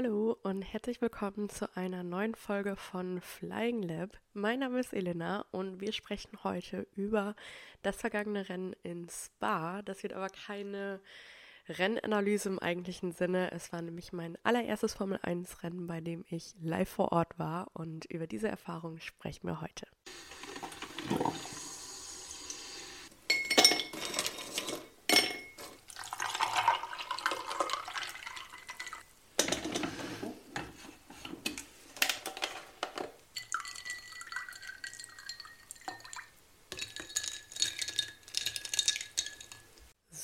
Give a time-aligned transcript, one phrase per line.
[0.00, 4.10] Hallo und herzlich willkommen zu einer neuen Folge von Flying Lab.
[4.32, 7.34] Mein Name ist Elena und wir sprechen heute über
[7.82, 9.82] das vergangene Rennen in Spa.
[9.82, 11.00] Das wird aber keine
[11.68, 13.50] Rennanalyse im eigentlichen Sinne.
[13.50, 17.72] Es war nämlich mein allererstes Formel 1 Rennen, bei dem ich live vor Ort war
[17.74, 19.88] und über diese Erfahrung sprechen wir heute.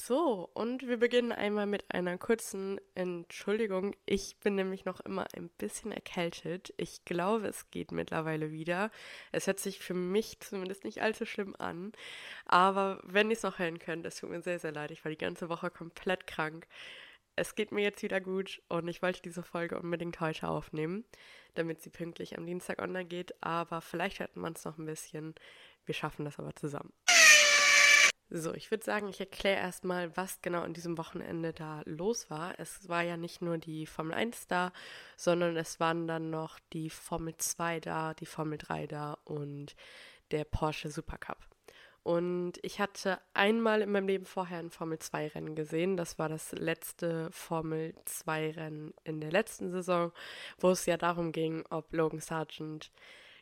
[0.07, 3.97] So, und wir beginnen einmal mit einer kurzen Entschuldigung.
[4.05, 6.75] Ich bin nämlich noch immer ein bisschen erkältet.
[6.77, 8.91] Ich glaube, es geht mittlerweile wieder.
[9.33, 11.93] Es hört sich für mich zumindest nicht allzu schlimm an.
[12.45, 14.91] Aber wenn ihr es noch hören könnt, es tut mir sehr, sehr leid.
[14.91, 16.66] Ich war die ganze Woche komplett krank.
[17.35, 21.07] Es geht mir jetzt wieder gut und ich wollte diese Folge unbedingt heute aufnehmen,
[21.55, 23.43] damit sie pünktlich am Dienstag online geht.
[23.43, 25.35] Aber vielleicht hört man es noch ein bisschen.
[25.87, 26.93] Wir schaffen das aber zusammen.
[28.37, 32.59] So, ich würde sagen, ich erkläre erstmal, was genau an diesem Wochenende da los war.
[32.59, 34.73] Es war ja nicht nur die Formel 1 da,
[35.16, 39.77] sondern es waren dann noch die Formel 2 da, die Formel 3 da und
[40.32, 41.38] der Porsche Supercup.
[42.02, 45.96] Und ich hatte einmal in meinem Leben vorher ein Formel 2 Rennen gesehen.
[45.96, 50.10] Das war das letzte Formel 2 Rennen in der letzten Saison,
[50.59, 52.90] wo es ja darum ging, ob Logan Sargent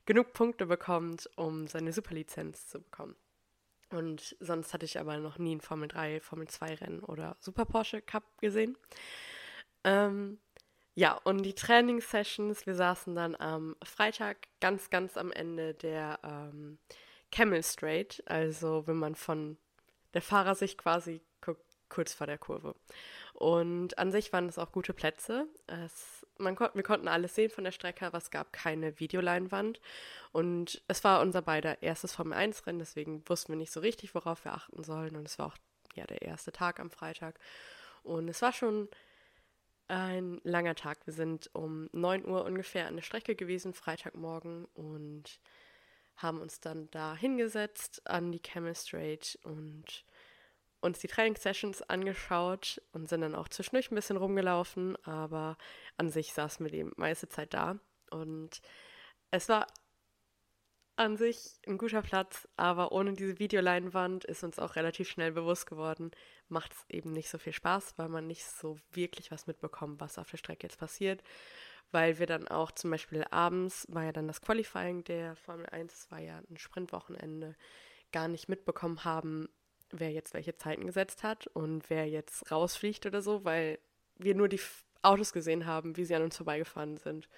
[0.04, 3.16] genug Punkte bekommt, um seine Superlizenz zu bekommen.
[3.92, 7.64] Und sonst hatte ich aber noch nie ein Formel 3, Formel 2 Rennen oder Super
[7.64, 8.76] Porsche Cup gesehen.
[9.84, 10.38] Ähm,
[10.94, 16.78] ja, und die Trainingssessions, wir saßen dann am Freitag ganz, ganz am Ende der ähm,
[17.30, 19.56] Camel Straight, also wenn man von
[20.12, 21.22] der Fahrersicht quasi
[21.92, 22.74] kurz vor der Kurve.
[23.34, 25.46] Und an sich waren es auch gute Plätze.
[25.66, 29.78] Es, man kon wir konnten alles sehen von der Strecke, aber es gab keine Videoleinwand.
[30.32, 34.54] Und es war unser beider erstes Formel-1-Rennen, deswegen wussten wir nicht so richtig, worauf wir
[34.54, 35.16] achten sollen.
[35.16, 35.56] Und es war auch
[35.94, 37.38] ja, der erste Tag am Freitag.
[38.02, 38.88] Und es war schon
[39.88, 41.06] ein langer Tag.
[41.06, 45.40] Wir sind um 9 Uhr ungefähr an der Strecke gewesen, Freitagmorgen, und
[46.16, 48.40] haben uns dann da hingesetzt an die
[48.74, 50.04] Straight und
[50.82, 55.56] uns die Trainingssessions angeschaut und sind dann auch zwischendurch ein bisschen rumgelaufen, aber
[55.96, 57.78] an sich saßen wir die meiste Zeit da.
[58.10, 58.60] Und
[59.30, 59.66] es war
[60.96, 65.66] an sich ein guter Platz, aber ohne diese Videoleinwand ist uns auch relativ schnell bewusst
[65.66, 66.10] geworden,
[66.48, 70.18] macht es eben nicht so viel Spaß, weil man nicht so wirklich was mitbekommt, was
[70.18, 71.22] auf der Strecke jetzt passiert.
[71.92, 75.92] Weil wir dann auch zum Beispiel abends, war ja dann das Qualifying der Formel 1,
[75.94, 77.54] es war ja ein Sprintwochenende,
[78.12, 79.48] gar nicht mitbekommen haben,
[79.92, 83.78] wer jetzt welche Zeiten gesetzt hat und wer jetzt rausfliegt oder so, weil
[84.16, 84.60] wir nur die
[85.02, 87.28] Autos gesehen haben, wie sie an uns vorbeigefahren sind.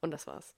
[0.00, 0.54] Und das war's.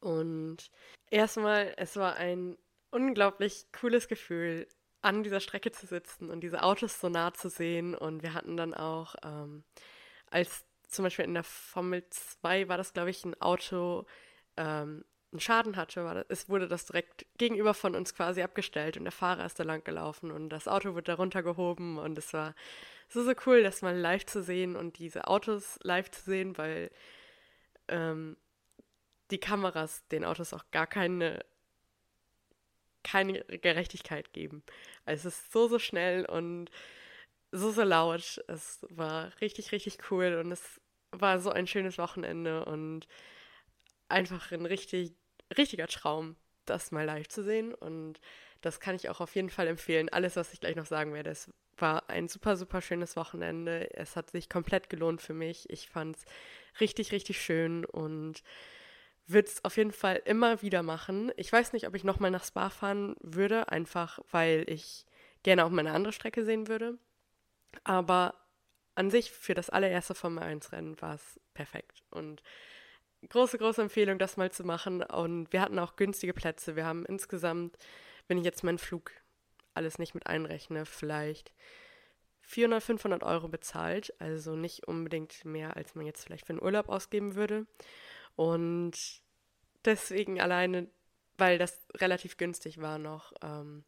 [0.00, 0.70] Und
[1.10, 2.56] erstmal, es war ein
[2.90, 4.66] unglaublich cooles Gefühl,
[5.00, 7.94] an dieser Strecke zu sitzen und diese Autos so nah zu sehen.
[7.94, 9.64] Und wir hatten dann auch, ähm,
[10.30, 14.06] als zum Beispiel in der Formel 2 war das, glaube ich, ein Auto,
[14.56, 18.96] ähm, einen Schaden hatte, war das, es wurde das direkt gegenüber von uns quasi abgestellt
[18.96, 22.32] und der Fahrer ist da lang gelaufen und das Auto wurde da runtergehoben und es
[22.32, 22.54] war
[23.08, 26.90] so, so cool, das mal live zu sehen und diese Autos live zu sehen, weil
[27.88, 28.36] ähm,
[29.30, 31.44] die Kameras den Autos auch gar keine,
[33.02, 34.62] keine Gerechtigkeit geben.
[35.04, 36.70] Also es ist so, so schnell und
[37.52, 38.42] so, so laut.
[38.48, 43.06] Es war richtig, richtig cool und es war so ein schönes Wochenende und
[44.08, 45.14] einfach ein richtig,
[45.56, 47.74] richtiger Traum, das mal live zu sehen.
[47.74, 48.20] Und
[48.60, 50.08] das kann ich auch auf jeden Fall empfehlen.
[50.08, 53.94] Alles, was ich gleich noch sagen werde, es war ein super, super schönes Wochenende.
[53.94, 55.68] Es hat sich komplett gelohnt für mich.
[55.70, 56.24] Ich fand es
[56.80, 58.42] richtig, richtig schön und
[59.26, 61.30] würde es auf jeden Fall immer wieder machen.
[61.36, 65.04] Ich weiß nicht, ob ich nochmal nach Spa fahren würde, einfach weil ich
[65.42, 66.98] gerne auch mal eine andere Strecke sehen würde.
[67.84, 68.34] Aber
[68.94, 72.02] an sich für das allererste Formel 1 Rennen war es perfekt.
[72.10, 72.42] Und
[73.28, 75.02] große, große Empfehlung, das mal zu machen.
[75.02, 76.76] Und wir hatten auch günstige Plätze.
[76.76, 77.76] Wir haben insgesamt,
[78.28, 79.12] wenn ich jetzt meinen Flug
[79.74, 81.52] alles nicht mit einrechne, vielleicht
[82.42, 84.14] 400, 500 Euro bezahlt.
[84.20, 87.66] Also nicht unbedingt mehr, als man jetzt vielleicht für einen Urlaub ausgeben würde.
[88.36, 89.22] Und
[89.84, 90.88] deswegen alleine,
[91.36, 93.84] weil das relativ günstig war noch, ähm,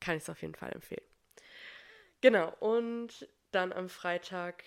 [0.00, 1.06] kann ich es auf jeden Fall empfehlen.
[2.20, 4.64] Genau, und dann am Freitag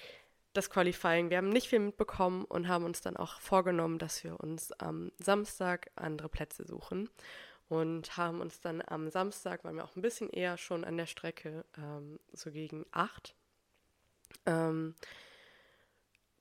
[0.58, 1.30] das Qualifying.
[1.30, 5.12] Wir haben nicht viel mitbekommen und haben uns dann auch vorgenommen, dass wir uns am
[5.18, 7.10] Samstag andere Plätze suchen.
[7.68, 11.08] Und haben uns dann am Samstag, waren wir auch ein bisschen eher schon an der
[11.08, 13.36] Strecke, ähm, so gegen acht,
[14.46, 14.94] ähm,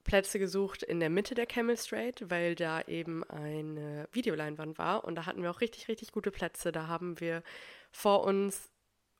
[0.04, 5.14] Plätze gesucht in der Mitte der Camel Straight, weil da eben eine Videoleinwand war und
[5.14, 6.72] da hatten wir auch richtig, richtig gute Plätze.
[6.72, 7.42] Da haben wir
[7.90, 8.70] vor uns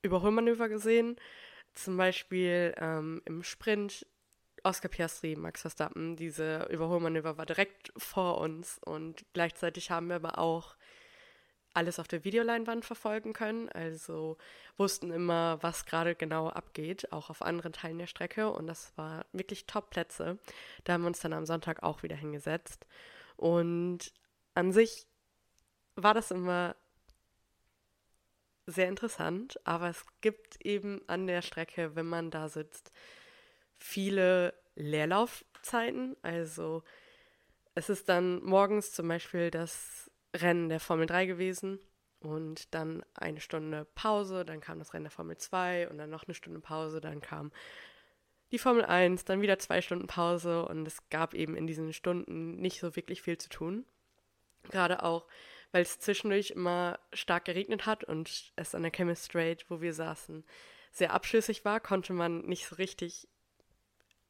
[0.03, 1.17] Überholmanöver gesehen,
[1.73, 4.07] zum Beispiel ähm, im Sprint
[4.65, 6.17] Oscar Piastri, Max Verstappen.
[6.17, 10.75] Diese Überholmanöver war direkt vor uns und gleichzeitig haben wir aber auch
[11.75, 14.39] alles auf der Videoleinwand verfolgen können, also
[14.77, 19.27] wussten immer, was gerade genau abgeht, auch auf anderen Teilen der Strecke und das war
[19.33, 20.39] wirklich Top-Plätze.
[20.85, 22.87] Da haben wir uns dann am Sonntag auch wieder hingesetzt
[23.37, 24.13] und
[24.55, 25.09] an sich
[25.97, 26.77] war das immer
[28.67, 32.93] sehr interessant, aber es gibt eben an der Strecke, wenn man da sitzt,
[33.79, 36.17] viele Leerlaufzeiten.
[36.23, 36.83] Also
[37.75, 41.79] es ist dann morgens zum Beispiel das Rennen der Formel 3 gewesen
[42.21, 46.25] und dann eine Stunde Pause, dann kam das Rennen der Formel 2 und dann noch
[46.27, 47.53] eine Stunde Pause, dann kam
[48.51, 52.57] die Formel 1, dann wieder zwei Stunden Pause und es gab eben in diesen Stunden
[52.61, 53.85] nicht so wirklich viel zu tun.
[54.71, 55.27] Gerade auch,
[55.73, 59.93] weil es zwischendurch immer stark geregnet hat und es an der Chemist Straight, wo wir
[59.93, 60.45] saßen,
[60.93, 63.29] sehr abschüssig war, konnte man nicht so richtig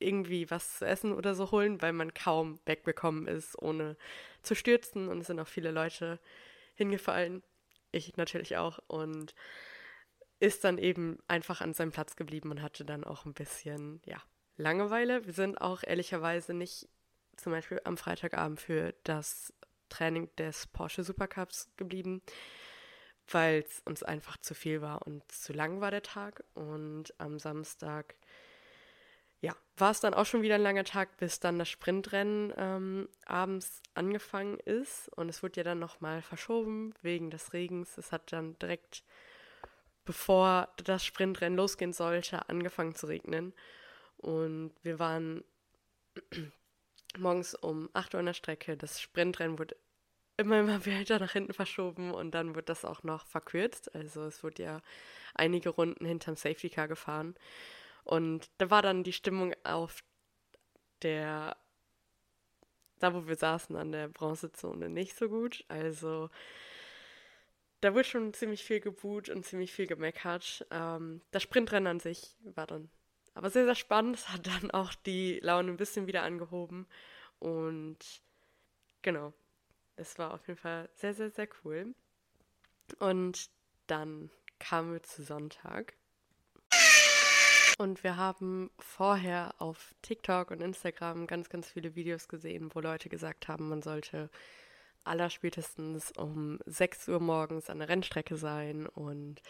[0.05, 3.97] irgendwie was zu essen oder so holen, weil man kaum wegbekommen ist, ohne
[4.43, 5.09] zu stürzen.
[5.09, 6.21] Und es sind auch viele Leute
[6.75, 7.43] hingefallen.
[7.93, 8.79] Ich natürlich auch.
[8.87, 9.35] Und
[10.41, 14.21] ist dann eben einfach an seinem Platz geblieben und hatte dann auch ein bisschen, ja,
[14.57, 15.27] Langeweile.
[15.27, 16.89] Wir sind auch ehrlicherweise nicht
[17.37, 19.53] zum Beispiel am Freitagabend für das
[19.89, 22.23] Training des Porsche Supercups geblieben,
[23.29, 26.45] weil es uns einfach zu viel war und zu lang war der Tag.
[26.55, 28.15] Und am Samstag
[29.45, 33.09] ja, war es dann auch schon wieder ein langer Tag, bis dann das Sprintrennen ähm,
[33.27, 35.11] abends angefangen ist.
[35.11, 37.99] Und es wurde ja dann nochmal verschoben wegen des Regens.
[37.99, 39.05] Es hat dann direkt,
[40.07, 43.53] bevor das Sprintrennen losgehen sollte, angefangen zu regnen.
[44.17, 45.45] Und wir waren
[47.19, 48.79] morgens um 8 Uhr an der Strecke.
[48.79, 49.77] Das Sprintrennen wurde
[50.39, 53.95] immer, immer weiter nach hinten verschoben und dann wird das auch noch verkürzt.
[53.95, 54.81] Also es wurde ja
[55.35, 57.35] einige Runden hinterm Safety Car gefahren.
[58.05, 60.05] Und da war dann die Stimmung auf
[61.03, 61.57] der,
[62.99, 65.65] da wo wir saßen an der Bronzezone nicht so gut.
[65.69, 66.31] Also
[67.81, 70.67] da wurde schon ziemlich viel geboot und ziemlich viel gemeckert.
[70.71, 72.91] Ähm, das Sprintrennen an sich war dann
[73.35, 74.17] aber sehr, sehr spannend.
[74.17, 76.87] Es hat dann auch die Laune ein bisschen wieder angehoben.
[77.41, 77.99] Und
[79.03, 79.35] genau,
[79.97, 81.95] es war auf jeden Fall sehr, sehr, sehr cool.
[82.99, 83.51] Und
[83.87, 85.95] dann kamen wir zu Sonntag.
[87.79, 93.09] Und wir haben vorher auf TikTok und Instagram ganz, ganz viele Videos gesehen, wo Leute
[93.09, 94.31] gesagt haben, man sollte
[95.03, 99.43] allerspätestens um 6 Uhr morgens an der Rennstrecke sein und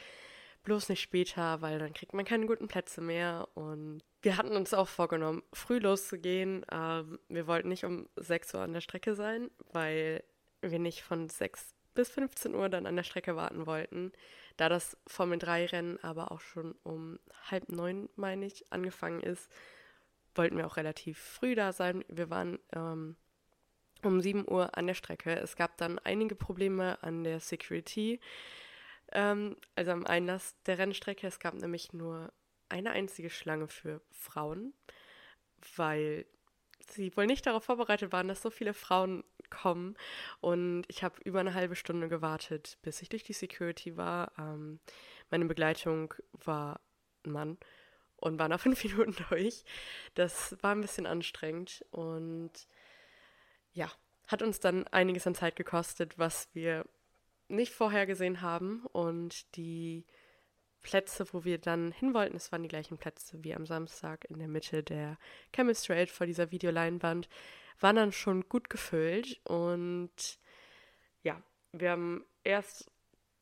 [0.64, 3.48] bloß nicht später, weil dann kriegt man keine guten Plätze mehr.
[3.54, 6.64] Und wir hatten uns auch vorgenommen, früh loszugehen.
[6.72, 10.24] Ähm, wir wollten nicht um 6 Uhr an der Strecke sein, weil
[10.62, 14.12] wir nicht von 6 bis 15 Uhr dann an der Strecke warten wollten.
[14.56, 17.18] Da das Formel 3-Rennen aber auch schon um
[17.50, 19.50] halb neun, meine ich, angefangen ist,
[20.34, 22.04] wollten wir auch relativ früh da sein.
[22.08, 23.16] Wir waren ähm,
[24.02, 25.34] um 7 Uhr an der Strecke.
[25.36, 28.20] Es gab dann einige Probleme an der Security,
[29.12, 31.26] ähm, also am Einlass der Rennstrecke.
[31.26, 32.32] Es gab nämlich nur
[32.68, 34.74] eine einzige Schlange für Frauen,
[35.76, 36.26] weil
[36.88, 39.96] sie wohl nicht darauf vorbereitet waren, dass so viele Frauen kommen.
[40.40, 44.32] Und ich habe über eine halbe Stunde gewartet, bis ich durch die Security war.
[44.38, 44.80] Ähm,
[45.30, 46.80] meine Begleitung war
[47.24, 47.58] ein Mann
[48.16, 49.64] und war nach fünf Minuten durch.
[50.14, 52.52] Das war ein bisschen anstrengend und
[53.72, 53.90] ja,
[54.26, 56.86] hat uns dann einiges an Zeit gekostet, was wir
[57.48, 58.86] nicht vorher gesehen haben.
[58.86, 60.04] Und die
[60.84, 64.38] Plätze, wo wir dann hin wollten, es waren die gleichen Plätze wie am Samstag in
[64.38, 65.18] der Mitte der
[65.52, 67.28] Chemistry vor dieser Videoleinwand.
[67.80, 70.38] Waren dann schon gut gefüllt und
[71.22, 72.88] ja, wir haben erst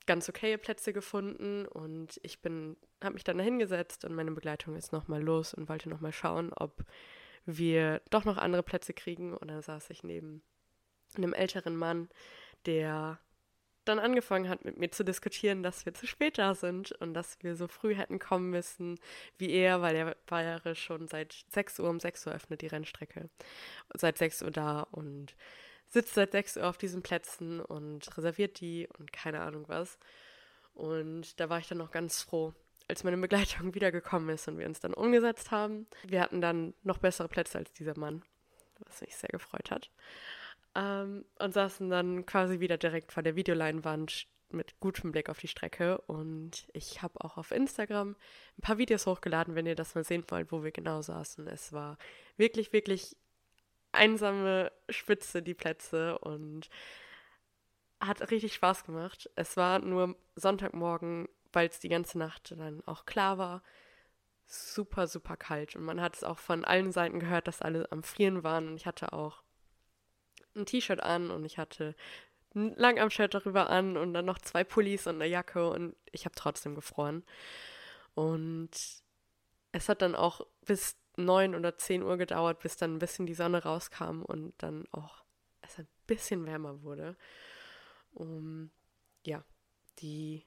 [0.07, 4.75] ganz okaye Plätze gefunden und ich bin, habe mich dann da hingesetzt und meine Begleitung
[4.75, 6.85] ist nochmal los und wollte nochmal schauen, ob
[7.45, 9.37] wir doch noch andere Plätze kriegen.
[9.37, 10.43] Und dann saß ich neben
[11.17, 12.09] einem älteren Mann,
[12.67, 13.19] der
[13.85, 17.39] dann angefangen hat, mit mir zu diskutieren, dass wir zu spät da sind und dass
[17.43, 18.99] wir so früh hätten kommen müssen
[19.39, 22.69] wie er, weil er war ja schon seit 6 Uhr, um 6 Uhr öffnet die
[22.69, 23.29] Rennstrecke.
[23.95, 25.35] Seit 6 Uhr da und
[25.89, 29.99] sitzt seit 6 Uhr auf diesen Plätzen und reserviert die und keine Ahnung was.
[30.75, 32.55] Und da war ich dann noch ganz froh,
[32.89, 35.87] als meine Begleitung wiedergekommen ist und wir uns dann umgesetzt haben.
[36.05, 38.23] Wir hatten dann noch bessere Plätze als dieser Mann,
[38.81, 39.91] was mich sehr gefreut hat.
[40.75, 45.49] Ähm, und saßen dann quasi wieder direkt vor der Videoleinwand mit gutem Blick auf die
[45.49, 45.99] Strecke.
[46.03, 48.17] Und ich habe auch auf Instagram
[48.59, 51.47] ein paar Videos hochgeladen, wenn ihr das mal sehen wollt, wo wir genau saßen.
[51.47, 51.99] Es war
[52.37, 53.17] wirklich, wirklich
[53.93, 56.69] einsame Spitze die Plätze und
[58.01, 59.31] hat richtig Spaß gemacht.
[59.37, 63.63] Es war nur Sonntagmorgen, weil es die ganze Nacht dann auch klar war,
[64.47, 65.77] super, super kalt.
[65.77, 68.69] Und man hat es auch von allen Seiten gehört, dass alle am Frieren waren.
[68.69, 69.43] Und ich hatte auch
[70.57, 71.95] ein T-Shirt an und ich hatte
[72.55, 76.35] ein Langarm-Shirt darüber an und dann noch zwei Pullis und eine Jacke und ich habe
[76.35, 77.25] trotzdem gefroren.
[78.15, 78.71] Und
[79.73, 83.35] es hat dann auch bis neun oder zehn Uhr gedauert, bis dann ein bisschen die
[83.35, 85.25] Sonne rauskam und dann auch
[85.63, 87.17] es ein bisschen wärmer wurde.
[88.15, 88.71] Um,
[89.25, 89.43] ja,
[90.01, 90.45] die,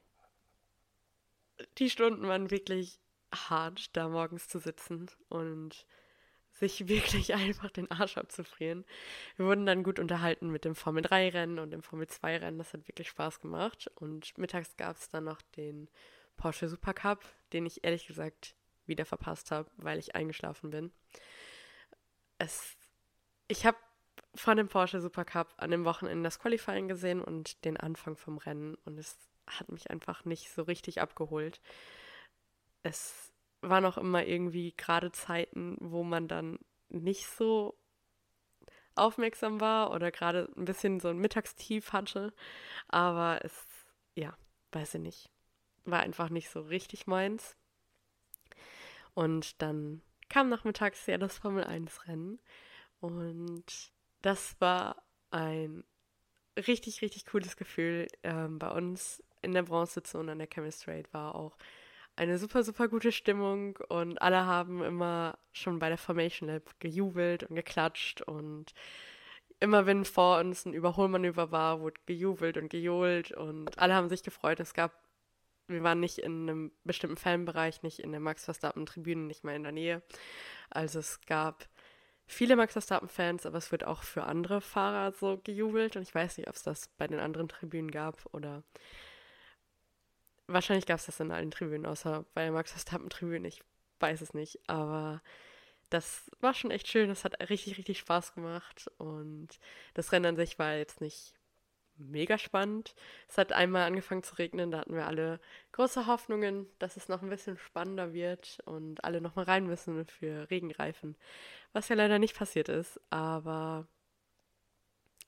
[1.77, 2.99] die Stunden waren wirklich
[3.33, 5.85] hart, da morgens zu sitzen und
[6.55, 8.85] sich wirklich einfach den Arsch abzufrieren.
[9.37, 12.57] Wir wurden dann gut unterhalten mit dem Formel 3 Rennen und dem Formel 2 Rennen.
[12.57, 13.91] Das hat wirklich Spaß gemacht.
[13.95, 15.89] Und mittags gab es dann noch den
[16.37, 20.91] Porsche Supercup, den ich ehrlich gesagt wieder verpasst habe, weil ich eingeschlafen bin.
[22.37, 22.77] Es,
[23.47, 23.77] ich habe
[24.35, 28.75] von dem Porsche Supercup an dem Wochenende das Qualifying gesehen und den Anfang vom Rennen
[28.85, 31.61] und es hat mich einfach nicht so richtig abgeholt.
[32.83, 33.33] Es
[33.69, 37.77] waren auch immer irgendwie gerade Zeiten, wo man dann nicht so
[38.95, 42.33] aufmerksam war oder gerade ein bisschen so ein Mittagstief hatte.
[42.87, 43.67] Aber es,
[44.15, 44.37] ja,
[44.71, 45.29] weiß ich nicht.
[45.83, 47.55] War einfach nicht so richtig meins.
[49.13, 52.39] Und dann kam nachmittags ja das Formel 1 Rennen.
[52.99, 53.91] Und
[54.21, 55.83] das war ein
[56.57, 58.07] richtig, richtig cooles Gefühl.
[58.23, 61.57] Ähm, bei uns in der Bronzezone an der Chemistry war auch
[62.15, 67.43] eine super, super gute Stimmung und alle haben immer schon bei der Formation Lab gejubelt
[67.43, 68.73] und geklatscht und
[69.59, 74.23] immer wenn vor uns ein Überholmanöver war, wurde gejubelt und gejohlt und alle haben sich
[74.23, 74.59] gefreut.
[74.59, 74.93] Es gab,
[75.67, 79.63] wir waren nicht in einem bestimmten Fanbereich, nicht in der Max Verstappen-Tribüne, nicht mal in
[79.63, 80.01] der Nähe.
[80.69, 81.67] Also es gab
[82.27, 86.37] viele Max Verstappen-Fans, aber es wird auch für andere Fahrer so gejubelt und ich weiß
[86.37, 88.63] nicht, ob es das bei den anderen Tribünen gab oder
[90.47, 93.47] Wahrscheinlich gab es das in allen Tribünen, außer bei der Max Verstappen-Tribüne.
[93.47, 93.61] Ich
[93.99, 94.59] weiß es nicht.
[94.67, 95.21] Aber
[95.89, 97.09] das war schon echt schön.
[97.09, 98.89] Das hat richtig, richtig Spaß gemacht.
[98.97, 99.59] Und
[99.93, 101.33] das Rennen an sich war jetzt nicht
[101.97, 102.93] mega spannend.
[103.27, 104.71] Es hat einmal angefangen zu regnen.
[104.71, 105.39] Da hatten wir alle
[105.71, 110.49] große Hoffnungen, dass es noch ein bisschen spannender wird und alle nochmal rein müssen für
[110.49, 111.15] Regenreifen.
[111.73, 112.99] Was ja leider nicht passiert ist.
[113.09, 113.87] Aber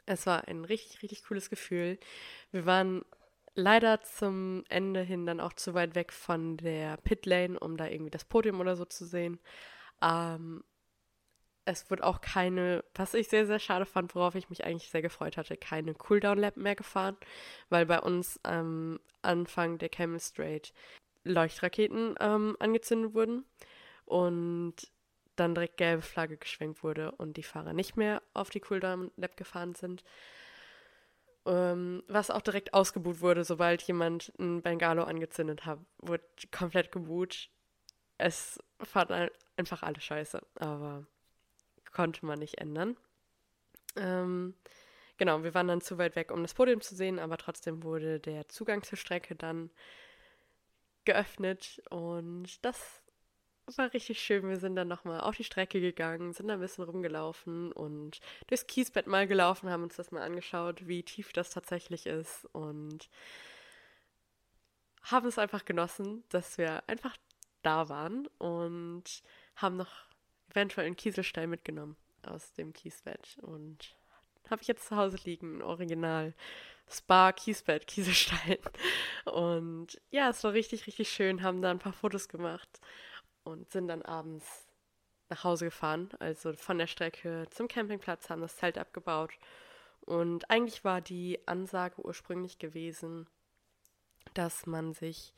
[0.05, 1.99] es war ein richtig, richtig cooles Gefühl.
[2.51, 3.03] Wir waren
[3.57, 8.11] leider zum Ende hin dann auch zu weit weg von der Pitlane, um da irgendwie
[8.11, 9.39] das Podium oder so zu sehen.
[10.01, 10.63] Ähm,
[11.65, 15.01] es wurde auch keine, was ich sehr, sehr schade fand, worauf ich mich eigentlich sehr
[15.01, 17.17] gefreut hatte, keine Cooldown-Lab mehr gefahren,
[17.69, 20.21] weil bei uns am Anfang der Camel
[21.23, 23.43] Leuchtraketen ähm, angezündet wurden
[24.05, 24.75] und
[25.35, 29.75] dann direkt gelbe Flagge geschwenkt wurde und die Fahrer nicht mehr auf die Cooldown-Lab gefahren
[29.75, 30.03] sind
[31.47, 37.49] ähm, was auch direkt ausgebuht wurde, sobald jemand ein Bengalo angezündet hat, wurde komplett geboot.
[38.17, 39.11] Es fand
[39.55, 41.05] einfach alle scheiße, aber
[41.91, 42.97] konnte man nicht ändern.
[43.95, 44.53] Ähm,
[45.17, 48.19] genau, wir waren dann zu weit weg, um das Podium zu sehen, aber trotzdem wurde
[48.19, 49.71] der Zugang zur Strecke dann
[51.05, 53.01] geöffnet und das
[53.75, 54.47] war richtig schön.
[54.47, 59.07] Wir sind dann nochmal auf die Strecke gegangen, sind ein bisschen rumgelaufen und durchs Kiesbett
[59.07, 63.09] mal gelaufen, haben uns das mal angeschaut, wie tief das tatsächlich ist und
[65.01, 67.17] haben es einfach genossen, dass wir einfach
[67.61, 69.03] da waren und
[69.55, 69.91] haben noch
[70.49, 73.95] eventuell einen Kieselstein mitgenommen aus dem Kiesbett und
[74.49, 76.33] habe ich jetzt zu Hause liegen, original
[76.89, 78.57] Spa Kiesbett Kieselstein
[79.25, 82.79] und ja, es war richtig richtig schön, haben da ein paar Fotos gemacht
[83.47, 84.67] und sind dann abends
[85.29, 89.31] nach Hause gefahren, also von der Strecke zum Campingplatz, haben das Zelt abgebaut.
[90.01, 93.27] Und eigentlich war die Ansage ursprünglich gewesen,
[94.33, 95.33] dass man sich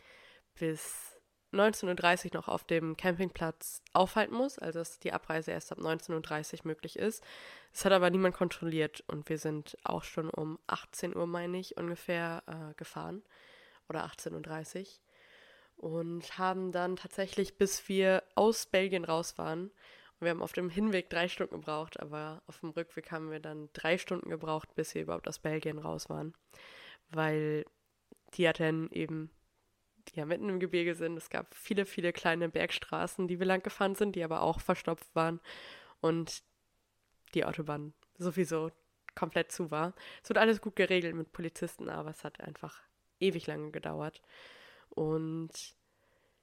[0.55, 1.17] bis
[1.53, 6.59] 19.30 Uhr noch auf dem Campingplatz aufhalten muss, also dass die Abreise erst ab 19.30
[6.59, 7.23] Uhr möglich ist.
[7.71, 11.77] Das hat aber niemand kontrolliert und wir sind auch schon um 18 Uhr, meine ich,
[11.77, 13.23] ungefähr äh, gefahren
[13.87, 14.85] oder 18.30 Uhr
[15.79, 19.71] und haben dann tatsächlich, bis wir aus Belgien raus waren,
[20.19, 23.69] wir haben auf dem Hinweg drei Stunden gebraucht, aber auf dem Rückweg haben wir dann
[23.71, 26.33] drei Stunden gebraucht, bis wir überhaupt aus Belgien raus waren,
[27.09, 27.65] weil
[28.33, 29.31] die Athenen eben
[30.13, 31.15] ja mitten im Gebirge sind.
[31.15, 35.15] Es gab viele, viele kleine Bergstraßen, die wir lang gefahren sind, die aber auch verstopft
[35.15, 35.39] waren
[36.01, 36.43] und
[37.33, 38.71] die Autobahn sowieso
[39.15, 39.93] komplett zu war.
[40.21, 42.81] Es wird alles gut geregelt mit Polizisten, aber es hat einfach
[43.19, 44.21] ewig lange gedauert.
[44.89, 45.49] Und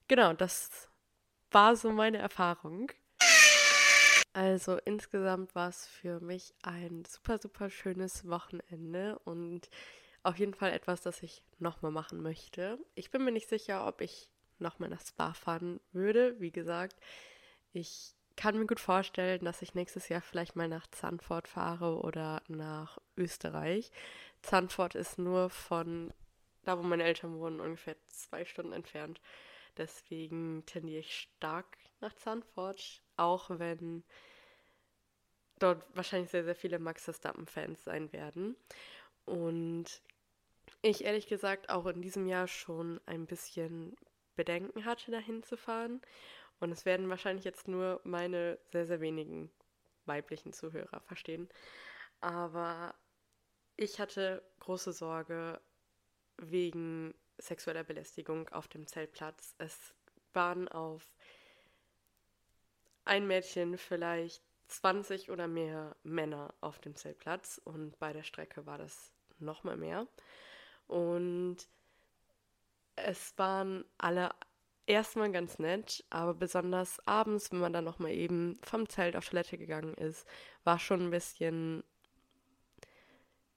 [0.09, 0.89] genau, das
[1.51, 2.91] war so meine Erfahrung.
[4.33, 9.71] Also insgesamt war es für mich ein super, super schönes Wochenende und
[10.23, 12.79] auf jeden Fall etwas, das ich nochmal machen möchte.
[12.95, 16.39] Ich bin mir nicht sicher, ob ich nochmal nach Spa fahren würde.
[16.41, 16.97] Wie gesagt,
[17.73, 22.43] ich kann mir gut vorstellen, dass ich nächstes Jahr vielleicht mal nach Zandvoort fahre oder
[22.49, 23.91] nach Österreich.
[24.43, 26.13] Zandvoort ist nur von
[26.67, 29.21] da, wo meine Eltern wohnen, ungefähr zwei Stunden entfernt.
[29.77, 34.05] Deswegen tendiere ich stark nach Zandvoort, auch wenn
[35.59, 38.57] dort wahrscheinlich sehr, sehr viele Max Verstappen-Fans sein werden.
[39.25, 40.03] Und
[40.83, 43.97] ich ehrlich gesagt auch in diesem Jahr schon ein bisschen
[44.35, 46.01] Bedenken hatte, dahin zu fahren.
[46.61, 49.51] Und es werden wahrscheinlich jetzt nur meine sehr, sehr wenigen
[50.07, 51.49] weiblichen Zuhörer verstehen.
[52.21, 52.95] Aber
[53.77, 55.61] ich hatte große Sorge
[56.39, 59.55] wegen sexueller Belästigung auf dem Zeltplatz.
[59.59, 59.95] Es
[60.33, 61.03] waren auf
[63.05, 68.79] ein Mädchen vielleicht 20 oder mehr Männer auf dem Zeltplatz und bei der Strecke war
[68.79, 70.07] das noch mal mehr.
[70.87, 71.59] Und
[72.97, 74.31] es waren alle
[74.87, 79.29] erstmal ganz nett, aber besonders abends, wenn man dann noch mal eben vom Zelt auf
[79.29, 80.27] Toilette gegangen ist,
[80.65, 81.85] war schon ein bisschen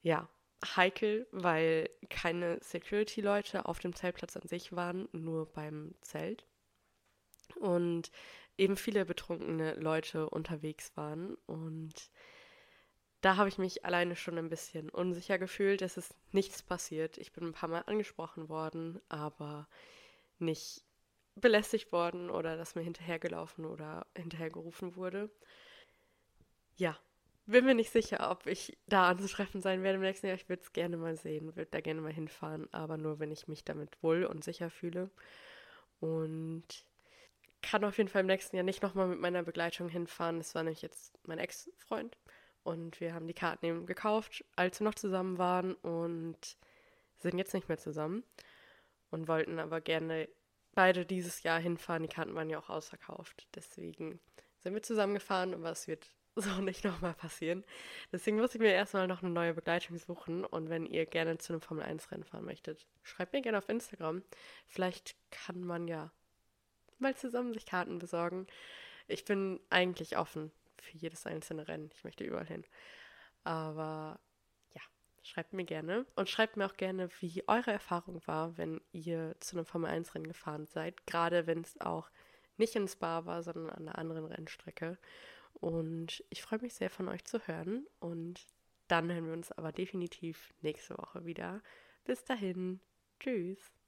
[0.02, 0.30] ja,
[0.64, 6.46] heikel, weil keine Security-Leute auf dem Zeltplatz an sich waren, nur beim Zelt.
[7.56, 8.12] Und
[8.58, 11.36] eben viele betrunkene Leute unterwegs waren.
[11.46, 12.12] Und
[13.22, 15.82] da habe ich mich alleine schon ein bisschen unsicher gefühlt.
[15.82, 17.18] Es ist nichts passiert.
[17.18, 19.68] Ich bin ein paar Mal angesprochen worden, aber
[20.40, 20.84] nicht
[21.36, 25.30] belästigt worden oder dass mir hinterhergelaufen oder hinterhergerufen wurde.
[26.76, 26.98] Ja,
[27.50, 30.36] bin mir nicht sicher, ob ich da anzutreffen sein werde im nächsten Jahr.
[30.36, 33.48] Ich würde es gerne mal sehen, würde da gerne mal hinfahren, aber nur, wenn ich
[33.48, 35.10] mich damit wohl und sicher fühle.
[36.00, 36.66] Und
[37.62, 40.38] kann auf jeden Fall im nächsten Jahr nicht nochmal mit meiner Begleitung hinfahren.
[40.38, 42.18] Das war nämlich jetzt mein Ex-Freund.
[42.64, 46.58] Und wir haben die Karten eben gekauft, als wir noch zusammen waren und
[47.18, 48.24] sind jetzt nicht mehr zusammen.
[49.12, 50.30] Und wollten aber gerne
[50.74, 52.04] beide dieses Jahr hinfahren.
[52.04, 53.48] Die Karten waren ja auch ausverkauft.
[53.56, 54.20] Deswegen
[54.60, 57.64] sind wir zusammengefahren, aber es wird so nicht nochmal passieren.
[58.12, 60.46] Deswegen muss ich mir erstmal noch eine neue Begleitung suchen.
[60.46, 63.70] Und wenn ihr gerne zu einem Formel 1 Rennen fahren möchtet, schreibt mir gerne auf
[63.70, 64.24] Instagram.
[64.68, 66.12] Vielleicht kann man ja
[67.00, 68.48] mal zusammen sich Karten besorgen.
[69.08, 71.90] Ich bin eigentlich offen für jedes einzelne Rennen.
[71.94, 72.64] Ich möchte überall hin.
[73.44, 74.20] Aber
[74.76, 74.82] ja,
[75.24, 76.06] schreibt mir gerne.
[76.16, 80.14] Und schreibt mir auch gerne, wie eure Erfahrung war, wenn ihr zu einem Formel 1
[80.14, 81.06] Rennen gefahren seid.
[81.08, 82.10] Gerade wenn es auch
[82.58, 84.98] nicht ins Bar war, sondern an einer anderen Rennstrecke.
[85.60, 87.86] Und ich freue mich sehr von euch zu hören.
[88.00, 88.48] Und
[88.88, 91.62] dann hören wir uns aber definitiv nächste Woche wieder.
[92.06, 92.80] Bis dahin.
[93.20, 93.79] Tschüss.